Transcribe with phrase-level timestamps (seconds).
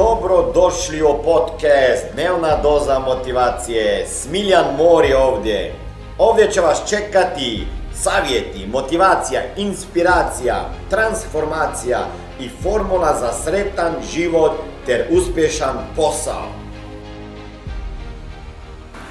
[0.00, 4.06] dobro došli u podcast Dnevna doza motivacije.
[4.08, 5.74] Smiljan Mori ovdje.
[6.18, 11.98] Ovdje će vas čekati savjeti, motivacija, inspiracija, transformacija
[12.40, 14.52] i formula za sretan život
[14.86, 16.48] ter uspješan posao.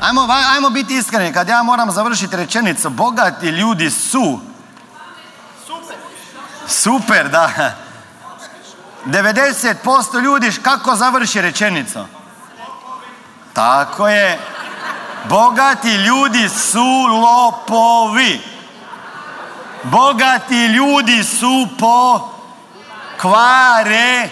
[0.01, 4.39] Ajmo, ajmo biti iskreni, kad ja moram završiti rečenicu, bogati ljudi su...
[6.67, 7.49] Super, da.
[9.05, 11.99] 90% ljudi kako završi rečenicu?
[13.53, 14.39] Tako je.
[15.29, 18.41] Bogati ljudi su lopovi.
[19.83, 21.67] Bogati ljudi su
[23.17, 24.29] pokvareni.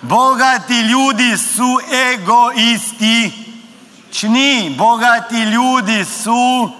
[0.00, 1.78] Bogati ljudi su
[2.12, 4.74] egoistični.
[4.78, 6.70] Bogati ljudi su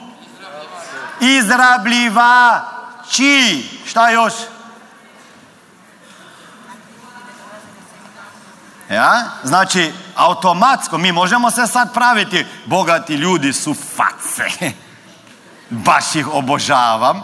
[1.20, 3.68] izrabljivači.
[3.86, 4.32] Šta još?
[8.98, 9.24] Ja?
[9.42, 14.50] Znači, automatsko, mi možemo se sad praviti, bogati ljudi su face.
[15.86, 17.22] Baš ih obožavam,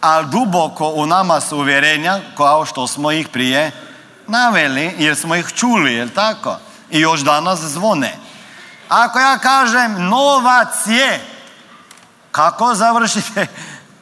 [0.00, 3.70] ali duboko u nama su uvjerenja kao što smo ih prije
[4.26, 6.58] naveli, jer smo ih čuli, jel tako?
[6.90, 8.16] I još danas zvone.
[8.88, 11.20] Ako ja kažem novac je,
[12.32, 13.46] kako završite?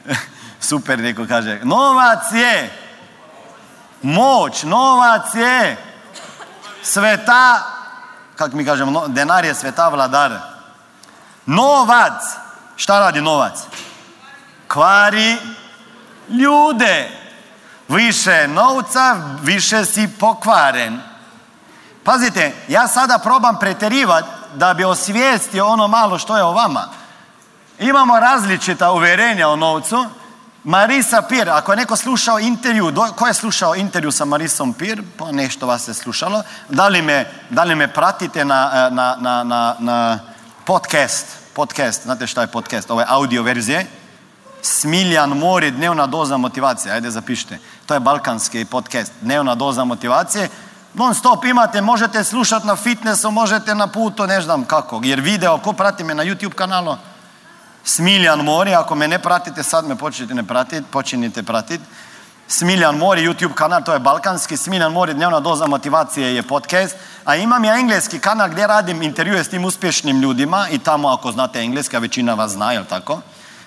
[0.69, 2.77] Super, neko kaže, novac je,
[4.01, 5.92] moć, novac je,
[6.83, 7.63] sveta,
[8.35, 10.31] kako mi kažemo, denar je sveta vladar.
[11.45, 12.21] Novac,
[12.75, 13.59] šta radi novac?
[14.67, 15.37] Kvari
[16.29, 17.19] ljude.
[17.87, 21.01] Više novca, više si pokvaren.
[22.03, 26.87] Pazite, ja sada probam pretjerivati da bi osvijestio ono malo što je o vama.
[27.79, 30.05] Imamo različita uvjerenja o novcu.
[30.63, 35.03] Marisa Pir, ako je neko slušao intervju, do, ko je slušao intervju sa Marisom Pir,
[35.17, 39.17] pa nešto vas je slušalo, da li me, da li me pratite na, eh, na,
[39.19, 40.19] na, na, na
[40.65, 43.85] podcast, podcast, znate šta je podcast, ove audio verzije,
[44.61, 50.49] Smiljan Mori, dnevna doza motivacije, ajde zapišite, to je balkanski podcast, dnevna doza motivacije,
[50.93, 55.57] non stop imate, možete slušati na fitnessu, možete na putu, ne znam kako, jer video,
[55.57, 56.95] ko prati me na YouTube kanalu,
[57.83, 61.83] Smiljan Mori, ako me ne pratite, sad me počnite ne pratiti, počinite pratiti.
[62.47, 66.95] Smiljan Mori, YouTube kanal, to je balkanski, Smiljan Mori, dnevna doza motivacije je podcast,
[67.25, 71.31] a imam ja engleski kanal gdje radim intervjue s tim uspješnim ljudima i tamo ako
[71.31, 73.21] znate engleski, a većina vas zna, jel tako?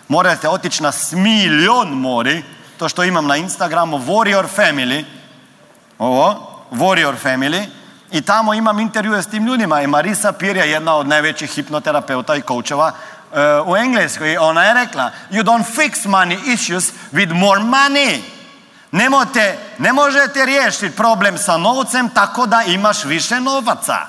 [0.09, 2.44] Morate otići na Smiljon Mori,
[2.78, 5.05] to što imam na Instagramu, Warrior Family,
[5.99, 7.66] ovo, Warrior Family,
[8.12, 9.82] i tamo imam intervjue s tim ljudima.
[9.82, 12.93] I Marisa Pir je jedna od najvećih hipnoterapeuta i coacheva
[13.66, 14.37] u Engleskoj.
[14.37, 18.20] Ona je rekla, you don't fix money issues with more money.
[18.91, 24.06] Nemote, ne možete riješiti problem sa novcem tako da imaš više novaca.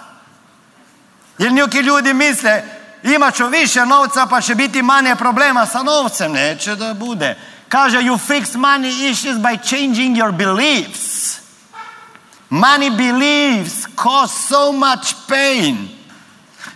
[1.38, 2.64] Jer neki ljudi misle,
[3.04, 6.32] imat ću više novca pa će biti manje problema sa novcem.
[6.32, 7.38] Neće da bude.
[7.70, 11.38] Kaže, you fix money issues by changing your beliefs.
[12.50, 15.97] Money beliefs cause so much pain.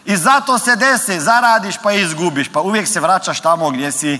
[0.06, 4.20] I zato se desi, zaradiš pa izgubiš, pa uvijek se vraćaš tamo gdje si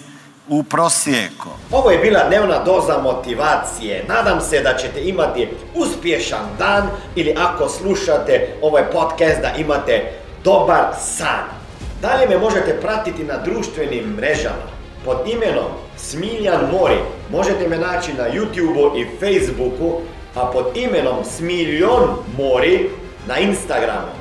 [0.50, 1.50] u prosjeku.
[1.72, 4.06] Ovo je bila dnevna doza motivacije.
[4.08, 10.12] Nadam se da ćete imati uspješan dan ili ako slušate ovaj podcast da imate
[10.44, 11.46] dobar san.
[12.02, 14.72] Dalje me možete pratiti na društvenim mrežama
[15.06, 17.00] pod imenom Smiljan Mori.
[17.32, 20.02] Možete me naći na YouTubeu i Facebooku,
[20.36, 22.90] a pod imenom Smiljon Mori
[23.28, 24.21] na Instagramu.